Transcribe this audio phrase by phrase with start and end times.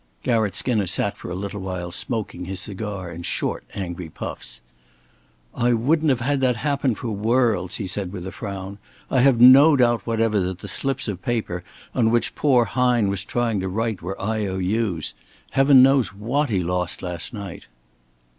[0.23, 4.59] Garratt Skinner sat for a little while smoking his cigar in short, angry puffs.
[5.53, 8.79] "I wouldn't have had that happen for worlds," he said, with a frown.
[9.11, 13.23] "I have no doubt whatever that the slips of paper on which poor Hine was
[13.23, 15.13] trying to write were I.O.U's.
[15.51, 17.67] Heaven knows what he lost last night."